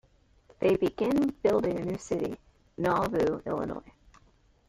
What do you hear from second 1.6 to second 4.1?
a new city, Nauvoo, Illinois.